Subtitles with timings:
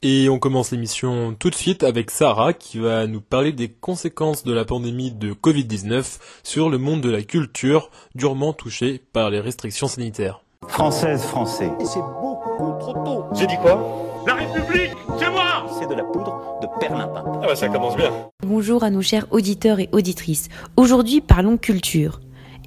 [0.04, 4.44] Et on commence l'émission tout de suite avec Sarah qui va nous parler des conséquences
[4.44, 9.40] de la pandémie de Covid-19 sur le monde de la culture durement touché par les
[9.40, 10.44] restrictions sanitaires.
[10.68, 11.72] Française, français.
[11.80, 13.26] C'est beaucoup trop tôt.
[13.34, 14.08] J'ai dit quoi?
[14.28, 17.24] La République, c'est moi C'est de la poudre de perlimpin.
[17.42, 18.12] Ah bah ça commence bien.
[18.46, 20.50] Bonjour à nos chers auditeurs et auditrices.
[20.76, 22.20] Aujourd'hui parlons culture.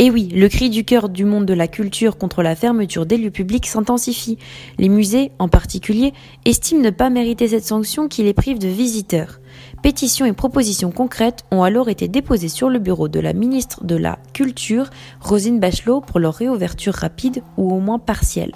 [0.03, 3.19] Et oui, le cri du cœur du monde de la culture contre la fermeture des
[3.19, 4.39] lieux publics s'intensifie.
[4.79, 6.15] Les musées, en particulier,
[6.47, 9.41] estiment ne pas mériter cette sanction qui les prive de visiteurs.
[9.83, 13.95] Pétitions et propositions concrètes ont alors été déposées sur le bureau de la ministre de
[13.95, 14.89] la Culture,
[15.21, 18.55] Rosine Bachelot, pour leur réouverture rapide ou au moins partielle.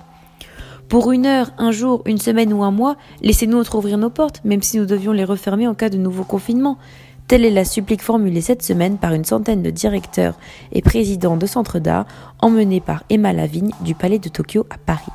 [0.89, 4.62] Pour une heure, un jour, une semaine ou un mois, laissez-nous ouvrir nos portes, même
[4.62, 6.78] si nous devions les refermer en cas de nouveau confinement.
[7.27, 10.35] Telle est la supplique formulée cette semaine par une centaine de directeurs
[10.73, 12.05] et présidents de centres d'art
[12.41, 15.11] emmenés par Emma Lavigne du Palais de Tokyo à Paris.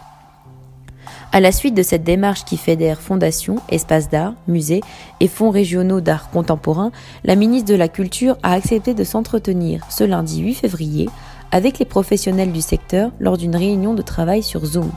[1.32, 4.82] À la suite de cette démarche qui fédère fondations, espaces d'art, musées
[5.20, 6.92] et fonds régionaux d'art contemporain,
[7.24, 11.10] la ministre de la Culture a accepté de s'entretenir ce lundi 8 février
[11.52, 14.92] avec les professionnels du secteur lors d'une réunion de travail sur Zoom.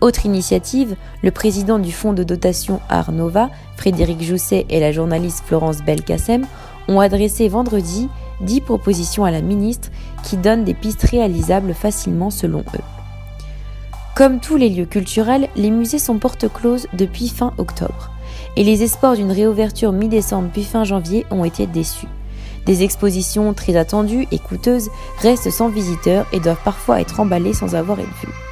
[0.00, 5.44] Autre initiative, le président du fonds de dotation Art Nova, Frédéric Jousset et la journaliste
[5.46, 6.46] Florence Belkacem
[6.88, 8.08] ont adressé vendredi
[8.40, 9.90] 10 propositions à la ministre
[10.24, 12.84] qui donnent des pistes réalisables facilement selon eux.
[14.16, 18.10] Comme tous les lieux culturels, les musées sont porte close depuis fin octobre.
[18.56, 22.08] Et les espoirs d'une réouverture mi-décembre puis fin janvier ont été déçus.
[22.64, 27.74] Des expositions très attendues et coûteuses restent sans visiteurs et doivent parfois être emballées sans
[27.74, 28.49] avoir été vues.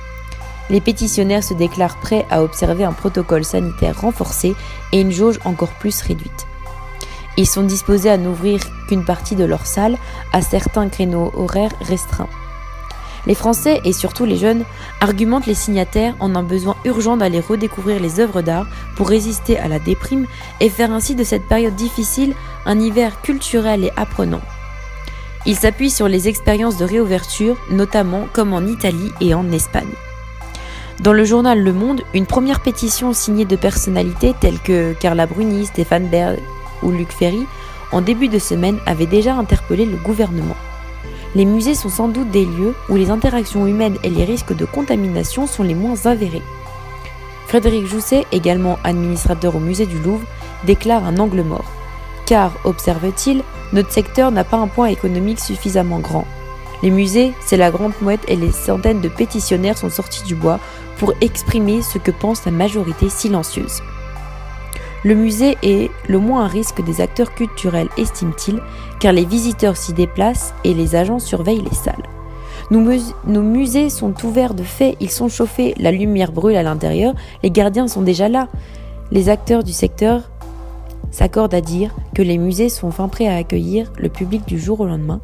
[0.70, 4.54] Les pétitionnaires se déclarent prêts à observer un protocole sanitaire renforcé
[4.92, 6.46] et une jauge encore plus réduite.
[7.36, 9.96] Ils sont disposés à n'ouvrir qu'une partie de leur salle
[10.32, 12.28] à certains créneaux horaires restreints.
[13.26, 14.64] Les Français et surtout les jeunes
[15.00, 19.68] argumentent les signataires en un besoin urgent d'aller redécouvrir les œuvres d'art pour résister à
[19.68, 20.26] la déprime
[20.60, 24.40] et faire ainsi de cette période difficile un hiver culturel et apprenant.
[25.46, 29.86] Ils s'appuient sur les expériences de réouverture, notamment comme en Italie et en Espagne.
[31.00, 35.66] Dans le journal Le Monde, une première pétition signée de personnalités telles que Carla Bruni,
[35.66, 36.36] Stéphane Bern
[36.82, 37.46] ou Luc Ferry
[37.92, 40.56] en début de semaine avait déjà interpellé le gouvernement.
[41.36, 44.64] Les musées sont sans doute des lieux où les interactions humaines et les risques de
[44.64, 46.42] contamination sont les moins avérés.
[47.46, 50.26] Frédéric Jousset, également administrateur au musée du Louvre,
[50.64, 51.70] déclare un angle mort.
[52.26, 56.26] Car, observe-t-il, notre secteur n'a pas un point économique suffisamment grand.
[56.82, 60.60] Les musées, c'est la grande mouette et les centaines de pétitionnaires sont sortis du bois
[60.98, 63.82] pour exprimer ce que pense la majorité silencieuse.
[65.04, 68.60] Le musée est le moins un risque des acteurs culturels, estime-t-il,
[68.98, 72.02] car les visiteurs s'y déplacent et les agents surveillent les salles.
[72.70, 77.50] Nos, musées sont ouverts de fait, ils sont chauffés, la lumière brûle à l'intérieur, les
[77.50, 78.48] gardiens sont déjà là.
[79.10, 80.30] Les acteurs du secteur
[81.10, 84.80] s'accordent à dire que les musées sont fin prêts à accueillir le public du jour
[84.80, 85.20] au lendemain,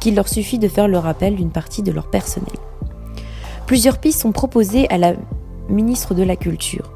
[0.00, 2.54] qu'il leur suffit de faire le rappel d'une partie de leur personnel.
[3.66, 5.14] Plusieurs pistes sont proposées à la
[5.68, 6.92] ministre de la Culture.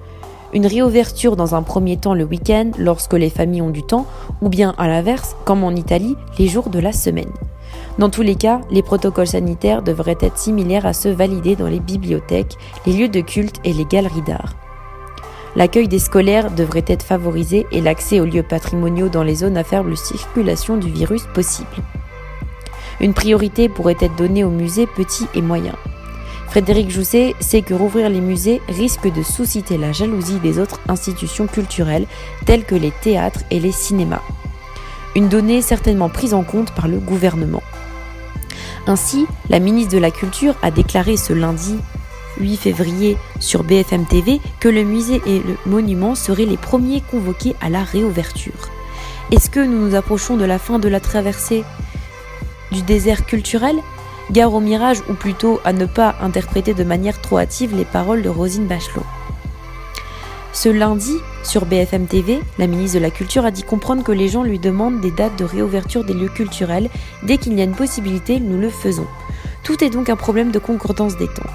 [0.53, 4.07] Une réouverture dans un premier temps le week-end lorsque les familles ont du temps,
[4.41, 7.33] ou bien à l'inverse, comme en Italie, les jours de la semaine.
[7.99, 11.81] Dans tous les cas, les protocoles sanitaires devraient être similaires à ceux validés dans les
[11.81, 12.57] bibliothèques,
[12.87, 14.55] les lieux de culte et les galeries d'art.
[15.57, 19.65] L'accueil des scolaires devrait être favorisé et l'accès aux lieux patrimoniaux dans les zones à
[19.65, 21.69] faible circulation du virus possible.
[23.01, 25.75] Une priorité pourrait être donnée aux musées petits et moyens.
[26.51, 31.47] Frédéric Jousset sait que rouvrir les musées risque de susciter la jalousie des autres institutions
[31.47, 32.09] culturelles
[32.45, 34.23] telles que les théâtres et les cinémas.
[35.15, 37.63] Une donnée certainement prise en compte par le gouvernement.
[38.89, 41.77] Ainsi, la ministre de la Culture a déclaré ce lundi
[42.41, 47.55] 8 février sur BFM TV que le musée et le monument seraient les premiers convoqués
[47.61, 48.71] à la réouverture.
[49.31, 51.63] Est-ce que nous nous approchons de la fin de la traversée
[52.73, 53.77] du désert culturel?
[54.31, 58.23] Gare au mirage ou plutôt à ne pas interpréter de manière trop hâtive les paroles
[58.23, 59.05] de Rosine Bachelot.
[60.53, 64.29] Ce lundi, sur BFM TV, la ministre de la Culture a dit comprendre que les
[64.29, 66.91] gens lui demandent des dates de réouverture des lieux culturels.
[67.25, 69.07] Dès qu'il y a une possibilité, nous le faisons.
[69.65, 71.51] Tout est donc un problème de concordance des temps.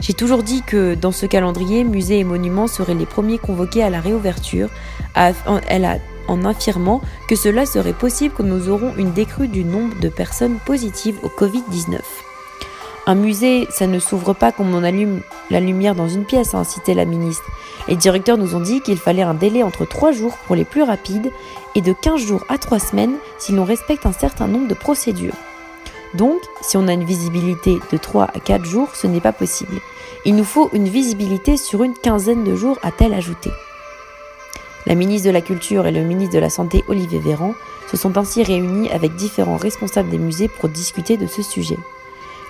[0.00, 3.90] J'ai toujours dit que dans ce calendrier, musées et monuments seraient les premiers convoqués à
[3.90, 4.68] la réouverture.
[5.14, 9.98] Elle a en affirmant que cela serait possible que nous aurons une décrue du nombre
[9.98, 11.98] de personnes positives au Covid-19.
[13.06, 16.58] Un musée, ça ne s'ouvre pas comme on allume la lumière dans une pièce, a
[16.58, 17.44] incité la ministre.
[17.88, 20.82] Les directeurs nous ont dit qu'il fallait un délai entre 3 jours pour les plus
[20.82, 21.32] rapides
[21.74, 25.36] et de 15 jours à 3 semaines si l'on respecte un certain nombre de procédures.
[26.12, 29.80] Donc, si on a une visibilité de 3 à 4 jours, ce n'est pas possible.
[30.26, 33.50] Il nous faut une visibilité sur une quinzaine de jours, a-t-elle ajouté.
[34.88, 37.52] La ministre de la Culture et le ministre de la Santé Olivier Véran
[37.90, 41.76] se sont ainsi réunis avec différents responsables des musées pour discuter de ce sujet.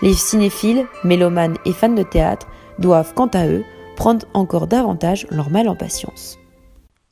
[0.03, 2.47] Les cinéphiles, mélomanes et fans de théâtre
[2.79, 3.65] doivent, quant à eux,
[3.97, 6.39] prendre encore davantage leur mal en patience.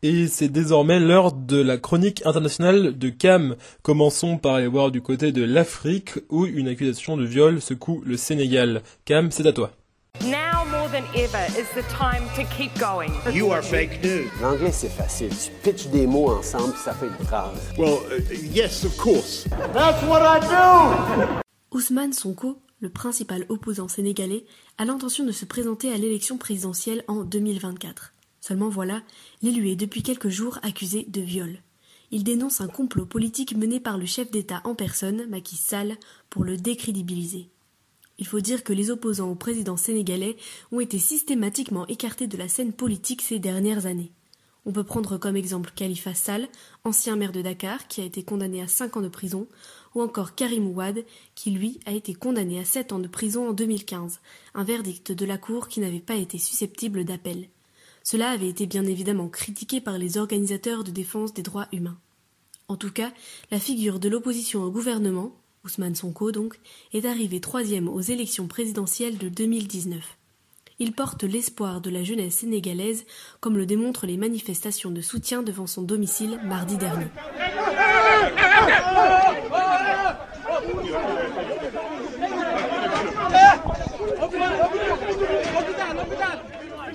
[0.05, 3.57] Et c'est désormais l'heure de la chronique internationale de Cam.
[3.83, 8.17] Commençons par aller voir du côté de l'Afrique où une accusation de viol secoue le
[8.17, 8.83] Sénégal.
[9.05, 9.73] Cam, c'est à toi.
[10.97, 13.13] Than ever is the time to keep going.
[13.31, 14.31] You are fake news.
[14.41, 15.29] L'anglais, c'est facile.
[15.29, 17.61] Tu pitches des mots ensemble, ça fait une phrase.
[17.77, 19.47] Well, uh, yes, of course.
[19.75, 21.43] That's what I do!
[21.71, 24.47] Ousmane Sonko, le principal opposant sénégalais,
[24.79, 28.15] a l'intention de se présenter à l'élection présidentielle en 2024.
[28.41, 29.03] Seulement voilà,
[29.43, 31.59] l'élu est depuis quelques jours accusé de viol.
[32.11, 35.99] Il dénonce un complot politique mené par le chef d'État en personne, Macky Sall,
[36.31, 37.51] pour le décrédibiliser.
[38.19, 40.37] Il faut dire que les opposants au président sénégalais
[40.73, 44.13] ont été systématiquement écartés de la scène politique ces dernières années.
[44.69, 46.49] On peut prendre comme exemple Khalifa Sall,
[46.83, 49.47] ancien maire de Dakar, qui a été condamné à 5 ans de prison,
[49.95, 51.05] ou encore Karim Ouad,
[51.37, 54.19] qui lui a été condamné à 7 ans de prison en 2015,
[54.55, 57.49] un verdict de la Cour qui n'avait pas été susceptible d'appel.
[58.03, 61.99] Cela avait été bien évidemment critiqué par les organisateurs de défense des droits humains.
[62.67, 63.13] En tout cas,
[63.53, 65.33] la figure de l'opposition au gouvernement,
[65.67, 66.61] Ousmane Sonko donc,
[66.93, 70.17] est arrivé troisième aux élections présidentielles de 2019.
[70.79, 73.05] Il porte l'espoir de la jeunesse sénégalaise,
[73.41, 77.07] comme le démontrent les manifestations de soutien devant son domicile mardi dernier.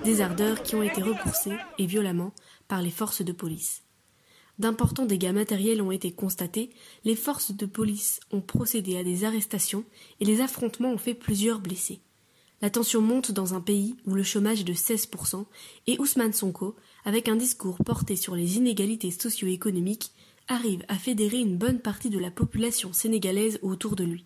[0.05, 2.31] Des ardeurs qui ont été repoussées, et violemment,
[2.69, 3.83] par les forces de police.
[4.61, 6.69] D'importants dégâts matériels ont été constatés,
[7.03, 9.83] les forces de police ont procédé à des arrestations
[10.19, 11.99] et les affrontements ont fait plusieurs blessés.
[12.61, 15.45] La tension monte dans un pays où le chômage est de 16%
[15.87, 16.75] et Ousmane Sonko,
[17.05, 20.11] avec un discours porté sur les inégalités socio-économiques,
[20.47, 24.25] arrive à fédérer une bonne partie de la population sénégalaise autour de lui.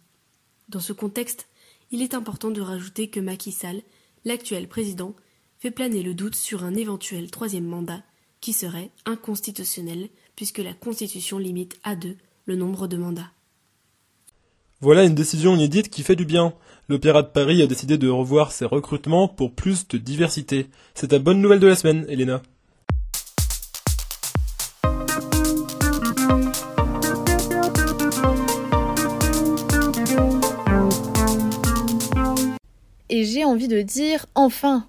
[0.67, 1.47] Dans ce contexte,
[1.91, 3.83] il est important de rajouter que Macky Sall,
[4.25, 5.15] l'actuel président,
[5.59, 8.03] fait planer le doute sur un éventuel troisième mandat
[8.41, 13.31] qui serait inconstitutionnel puisque la Constitution limite à deux le nombre de mandats.
[14.81, 16.53] Voilà une décision inédite qui fait du bien.
[16.89, 20.67] L'Opéra de Paris a décidé de revoir ses recrutements pour plus de diversité.
[20.93, 22.41] C'est ta bonne nouvelle de la semaine, Elena.
[33.09, 34.87] Et j'ai envie de dire enfin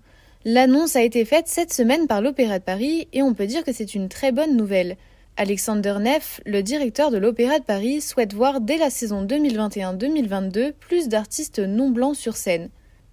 [0.48, 3.72] L'annonce a été faite cette semaine par l'Opéra de Paris et on peut dire que
[3.72, 4.96] c'est une très bonne nouvelle.
[5.38, 11.08] Alexander Neff, le directeur de l'Opéra de Paris, souhaite voir dès la saison 2021-2022 plus
[11.08, 12.70] d'artistes non blancs sur scène.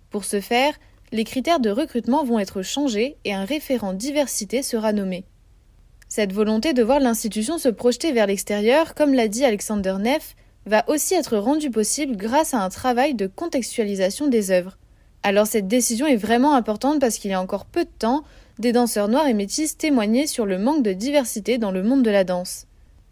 [0.09, 0.73] Pour ce faire,
[1.11, 5.25] les critères de recrutement vont être changés et un référent diversité sera nommé.
[6.07, 10.85] Cette volonté de voir l'institution se projeter vers l'extérieur, comme l'a dit Alexander Neff, va
[10.87, 14.77] aussi être rendue possible grâce à un travail de contextualisation des œuvres.
[15.23, 18.23] Alors cette décision est vraiment importante parce qu'il y a encore peu de temps,
[18.59, 22.11] des danseurs noirs et métis témoignaient sur le manque de diversité dans le monde de
[22.11, 22.67] la danse.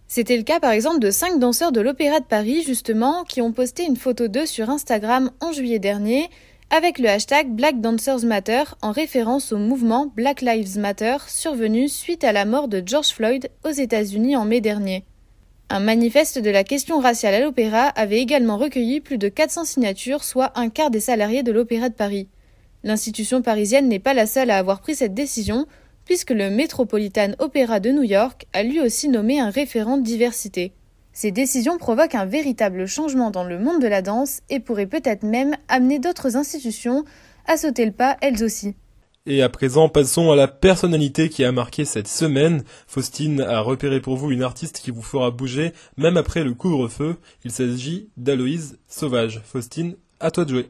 [0.08, 3.54] C'était le cas par exemple de cinq danseurs de l'Opéra de Paris justement qui ont
[3.54, 6.30] posté une photo d'eux sur Instagram en juillet dernier
[6.70, 12.24] avec le hashtag Black Dancers Matter en référence au mouvement Black Lives Matter survenu suite
[12.24, 15.04] à la mort de George Floyd aux États-Unis en mai dernier.
[15.70, 20.26] Un manifeste de la question raciale à l'opéra avait également recueilli plus de 400 signatures,
[20.26, 22.28] soit un quart des salariés de l'Opéra de Paris.
[22.84, 25.68] L'institution parisienne n'est pas la seule à avoir pris cette décision,
[26.06, 30.74] puisque le Metropolitan Opera de New York a lui aussi nommé un référent de diversité.
[31.14, 35.24] Ces décisions provoquent un véritable changement dans le monde de la danse et pourraient peut-être
[35.24, 37.04] même amener d'autres institutions
[37.46, 38.76] à sauter le pas elles aussi.
[39.28, 42.64] Et à présent, passons à la personnalité qui a marqué cette semaine.
[42.88, 47.18] Faustine a repéré pour vous une artiste qui vous fera bouger même après le couvre-feu.
[47.46, 49.42] Il s'agit d'Aloïse Sauvage.
[49.44, 50.70] Faustine, à toi de jouer.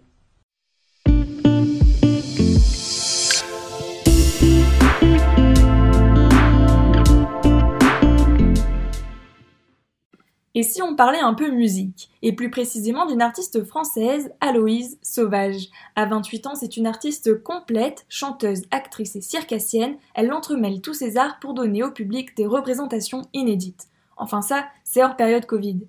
[10.61, 15.69] Et si on parlait un peu musique, et plus précisément d'une artiste française, Aloïse Sauvage.
[15.95, 21.17] À 28 ans, c'est une artiste complète, chanteuse, actrice et circassienne, elle entremêle tous ses
[21.17, 23.87] arts pour donner au public des représentations inédites.
[24.17, 25.79] Enfin ça, c'est hors période Covid.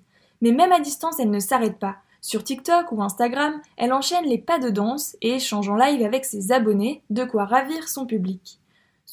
[0.41, 1.97] Mais même à distance, elle ne s'arrête pas.
[2.21, 6.25] Sur TikTok ou Instagram, elle enchaîne les pas de danse et échange en live avec
[6.25, 8.57] ses abonnés, de quoi ravir son public.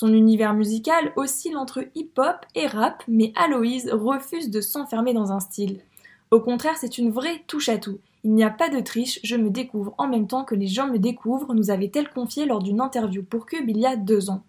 [0.01, 5.41] Son univers musical oscille entre hip-hop et rap, mais Aloïse refuse de s'enfermer dans un
[5.41, 5.83] style.
[6.31, 7.99] Au contraire, c'est une vraie touche à tout.
[8.25, 10.87] Il n'y a pas de triche, je me découvre en même temps que les gens
[10.87, 14.43] me découvrent, nous avait-elle confié lors d'une interview pour Cube il y a deux ans.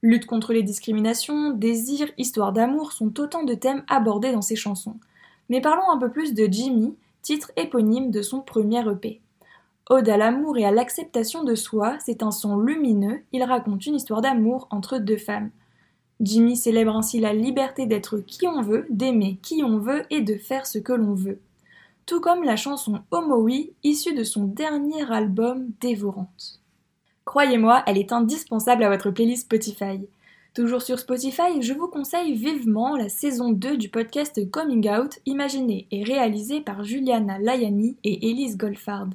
[0.00, 4.94] Lutte contre les discriminations, désir, histoire d'amour sont autant de thèmes abordés dans ses chansons.
[5.48, 9.20] Mais parlons un peu plus de Jimmy, titre éponyme de son premier EP.
[9.90, 13.94] Ode à l'amour et à l'acceptation de soi, c'est un son lumineux, il raconte une
[13.94, 15.50] histoire d'amour entre deux femmes.
[16.20, 20.36] Jimmy célèbre ainsi la liberté d'être qui on veut, d'aimer qui on veut et de
[20.36, 21.40] faire ce que l'on veut.
[22.04, 26.60] Tout comme la chanson Homoui, issue de son dernier album Dévorante.
[27.24, 30.06] Croyez-moi, elle est indispensable à votre playlist Spotify.
[30.54, 35.86] Toujours sur Spotify, je vous conseille vivement la saison 2 du podcast Coming Out, imaginé
[35.90, 39.08] et réalisé par Juliana Layani et Elise Goldfard.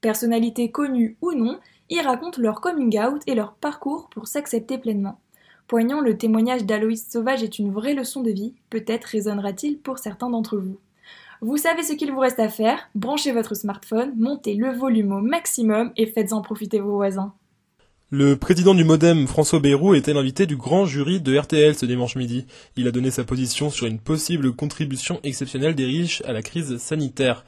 [0.00, 1.58] Personnalités connues ou non,
[1.90, 5.20] ils racontent leur coming out et leur parcours pour s'accepter pleinement.
[5.68, 10.30] Poignant, le témoignage d'Aloïs Sauvage est une vraie leçon de vie, peut-être résonnera-t-il pour certains
[10.30, 10.78] d'entre vous.
[11.42, 15.20] Vous savez ce qu'il vous reste à faire, branchez votre smartphone, montez le volume au
[15.20, 17.34] maximum et faites-en profiter vos voisins.
[18.10, 22.16] Le président du Modem, François Bayrou, était l'invité du grand jury de RTL ce dimanche
[22.16, 22.44] midi.
[22.76, 26.78] Il a donné sa position sur une possible contribution exceptionnelle des riches à la crise
[26.78, 27.44] sanitaire.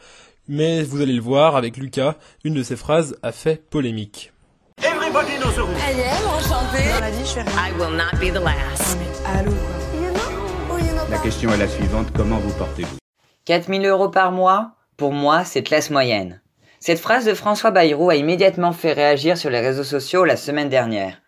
[0.54, 4.34] Mais vous allez le voir, avec Lucas, une de ses phrases a fait polémique.
[4.84, 5.74] Everybody knows the rules.
[5.88, 6.92] Allez, enchanté.
[6.92, 7.52] Dans la vie, je fais rien.
[7.56, 8.98] I will not be the last.
[9.24, 10.78] Allô, quoi.
[11.08, 12.98] La question est la suivante, comment vous portez-vous?
[13.46, 16.42] 4000 euros par mois, pour moi, c'est classe moyenne.
[16.80, 20.68] Cette phrase de François Bayrou a immédiatement fait réagir sur les réseaux sociaux la semaine
[20.68, 21.22] dernière.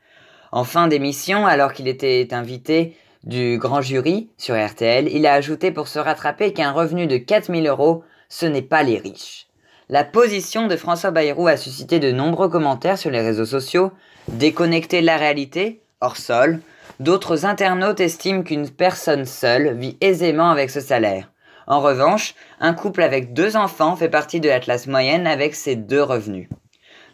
[0.53, 5.71] En fin d'émission, alors qu'il était invité du grand jury sur RTL, il a ajouté
[5.71, 9.47] pour se rattraper qu'un revenu de 4000 euros ce n'est pas les riches.
[9.89, 13.93] La position de François Bayrou a suscité de nombreux commentaires sur les réseaux sociaux,
[14.29, 16.61] déconnectés de la réalité, hors sol.
[17.01, 21.31] D'autres internautes estiment qu'une personne seule vit aisément avec ce salaire.
[21.67, 25.77] En revanche, un couple avec deux enfants fait partie de la classe moyenne avec ses
[25.77, 26.49] deux revenus.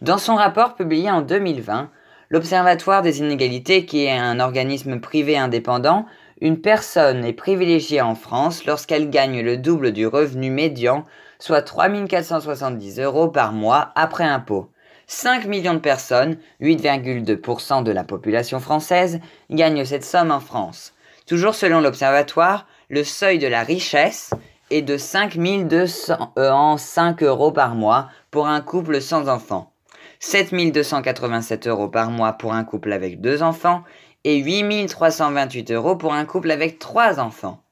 [0.02, 1.90] Dans son rapport publié en 2020,
[2.31, 6.07] l'Observatoire des inégalités, qui est un organisme privé indépendant,
[6.41, 11.05] une personne est privilégiée en France lorsqu'elle gagne le double du revenu médian,
[11.39, 14.71] soit 3 470 euros par mois après impôt.
[15.07, 19.21] 5 millions de personnes, 8,2% de la population française,
[19.51, 20.95] gagnent cette somme en France.
[21.27, 24.31] Toujours selon l'Observatoire, le seuil de la richesse
[24.71, 29.73] est de 5 205 euros par mois pour un couple sans enfants.
[30.21, 33.83] 7 287 euros par mois pour un couple avec deux enfants
[34.25, 37.62] et 8328 euros pour un couple avec trois enfants.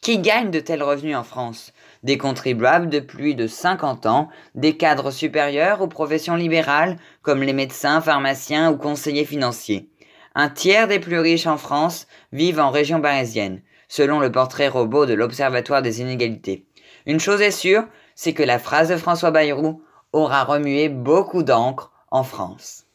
[0.00, 1.72] Qui gagne de tels revenus en France?
[2.02, 7.52] Des contribuables de plus de 50 ans, des cadres supérieurs ou professions libérales comme les
[7.52, 9.90] médecins, pharmaciens ou conseillers financiers.
[10.34, 15.06] Un tiers des plus riches en France vivent en région parisienne, selon le portrait robot
[15.06, 16.66] de l'Observatoire des inégalités.
[17.06, 21.92] Une chose est sûre, c'est que la phrase de François Bayrou aura remué beaucoup d'encre
[22.10, 22.87] en France.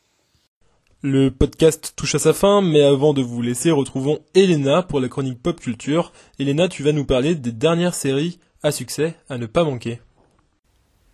[1.05, 5.09] Le podcast touche à sa fin, mais avant de vous laisser, retrouvons Elena pour la
[5.09, 6.13] chronique pop culture.
[6.39, 9.99] Elena, tu vas nous parler des dernières séries à succès à ne pas manquer.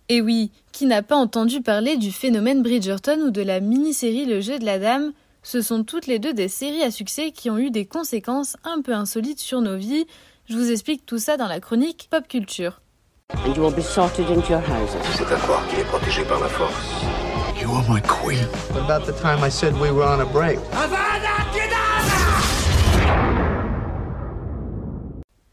[0.08, 4.40] Et oui, qui n'a pas entendu parler du phénomène Bridgerton ou de la mini-série Le
[4.40, 5.12] jeu de la dame?
[5.42, 8.82] Ce sont toutes les deux des séries à succès qui ont eu des conséquences un
[8.82, 10.06] peu insolites sur nos vies.
[10.48, 12.80] Je vous explique tout ça dans la chronique pop culture.
[13.28, 17.19] C'est à croire qu'il est protégé par la force.
[17.60, 18.46] You are my queen.
[18.72, 20.58] What about the time I said we were on a break?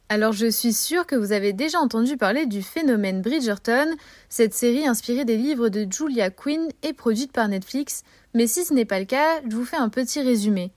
[0.07, 3.87] Alors je suis sûre que vous avez déjà entendu parler du phénomène Bridgerton,
[4.29, 8.73] cette série inspirée des livres de Julia Quinn et produite par Netflix, mais si ce
[8.73, 10.71] n'est pas le cas, je vous fais un petit résumé.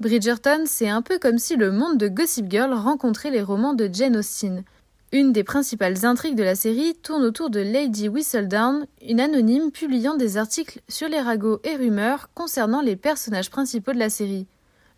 [0.00, 3.88] Bridgerton, c'est un peu comme si le monde de Gossip Girl rencontrait les romans de
[3.92, 4.64] Jane Austen.
[5.16, 10.14] Une des principales intrigues de la série tourne autour de Lady Whistledown, une anonyme publiant
[10.14, 14.46] des articles sur les ragots et rumeurs concernant les personnages principaux de la série.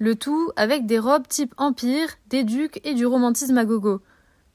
[0.01, 4.01] Le tout avec des robes type empire, des ducs et du romantisme à gogo.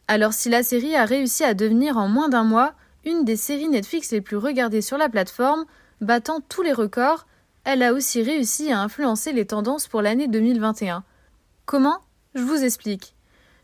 [0.10, 2.74] Alors si la série a réussi à devenir en moins d'un mois
[3.06, 5.64] une des séries Netflix les plus regardées sur la plateforme,
[6.02, 7.26] battant tous les records,
[7.64, 11.06] elle a aussi réussi à influencer les tendances pour l'année 2021.
[11.66, 12.00] Comment?
[12.36, 13.16] Je vous explique.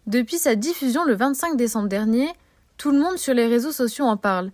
[0.09, 2.27] Depuis sa diffusion le 25 décembre dernier,
[2.75, 4.51] tout le monde sur les réseaux sociaux en parle.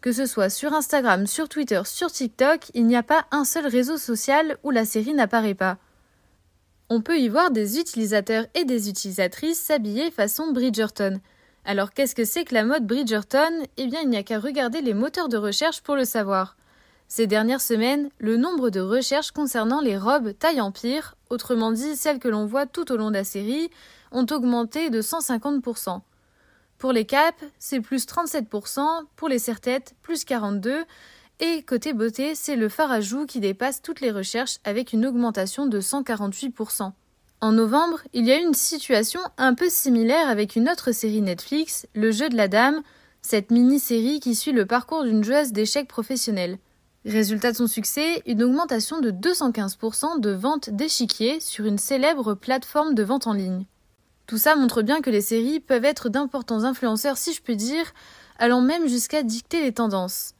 [0.00, 3.66] Que ce soit sur Instagram, sur Twitter, sur TikTok, il n'y a pas un seul
[3.66, 5.78] réseau social où la série n'apparaît pas
[6.92, 11.20] on peut y voir des utilisateurs et des utilisatrices s'habiller façon Bridgerton.
[11.64, 13.62] Alors qu'est-ce que c'est que la mode Bridgerton?
[13.76, 16.56] Eh bien, il n'y a qu'à regarder les moteurs de recherche pour le savoir.
[17.12, 22.20] Ces dernières semaines, le nombre de recherches concernant les robes taille empire, autrement dit celles
[22.20, 23.68] que l'on voit tout au long de la série,
[24.12, 26.02] ont augmenté de 150%.
[26.78, 30.84] Pour les capes, c'est plus 37%, pour les serre-têtes, plus 42%,
[31.40, 32.68] et côté beauté, c'est le
[33.00, 36.92] joues qui dépasse toutes les recherches avec une augmentation de 148%.
[37.40, 41.22] En novembre, il y a eu une situation un peu similaire avec une autre série
[41.22, 42.82] Netflix, Le jeu de la dame,
[43.20, 46.58] cette mini-série qui suit le parcours d'une joueuse d'échecs professionnelle.
[47.06, 52.94] Résultat de son succès, une augmentation de 215% de ventes d'échiquiers sur une célèbre plateforme
[52.94, 53.64] de vente en ligne.
[54.26, 57.94] Tout ça montre bien que les séries peuvent être d'importants influenceurs si je puis dire,
[58.38, 60.34] allant même jusqu'à dicter les tendances.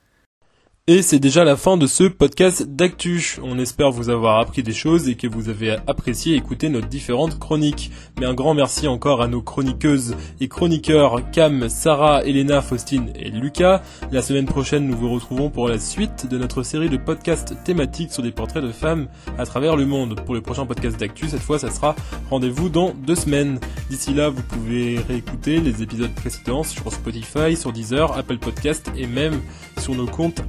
[0.93, 3.39] Et c'est déjà la fin de ce podcast d'actu.
[3.45, 7.39] On espère vous avoir appris des choses et que vous avez apprécié écouter nos différentes
[7.39, 7.93] chroniques.
[8.19, 13.31] Mais un grand merci encore à nos chroniqueuses et chroniqueurs Cam, Sarah, Elena, Faustine et
[13.31, 13.83] Lucas.
[14.11, 18.11] La semaine prochaine, nous vous retrouvons pour la suite de notre série de podcasts thématiques
[18.11, 19.07] sur des portraits de femmes
[19.39, 20.21] à travers le monde.
[20.25, 21.95] Pour le prochain podcast d'actu, cette fois, ça sera
[22.31, 23.61] rendez-vous dans deux semaines.
[23.91, 29.07] D'ici là, vous pouvez réécouter les épisodes précédents sur Spotify, sur Deezer, Apple Podcast et
[29.07, 29.41] même
[29.79, 30.43] sur nos comptes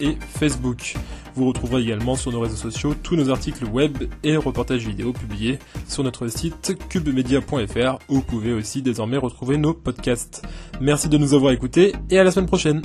[0.00, 0.94] Et Facebook.
[1.34, 5.58] Vous retrouverez également sur nos réseaux sociaux tous nos articles web et reportages vidéo publiés
[5.86, 10.42] sur notre site cubemedia.fr où vous pouvez aussi désormais retrouver nos podcasts.
[10.80, 12.82] Merci de nous avoir écoutés et à la semaine prochaine